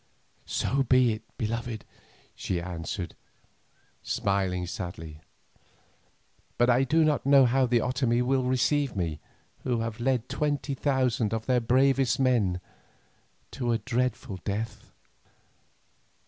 [0.47, 1.85] "So be it, beloved,"
[2.33, 3.13] she answered,
[4.01, 5.19] smiling sadly.
[6.57, 9.19] "But I do not know how the Otomie will receive me,
[9.63, 12.59] who have led twenty thousand of their bravest men
[13.51, 14.91] to a dreadful death."